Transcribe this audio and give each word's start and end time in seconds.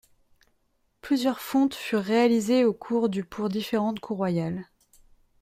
Plusieurs 1.01 1.39
fontes 1.39 1.75
furent 1.75 2.01
réalisées 2.03 2.65
au 2.65 2.73
cours 2.73 3.07
du 3.07 3.23
pour 3.23 3.49
différentes 3.49 3.99
cours 3.99 4.17
royales. 4.17 4.65